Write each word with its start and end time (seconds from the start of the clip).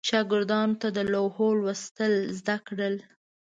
شاګردانو 0.09 0.79
ته 0.81 0.87
د 0.97 0.99
لوحو 1.13 1.47
لوستل 1.61 2.13
زده 2.37 2.57
کړل. 2.67 2.95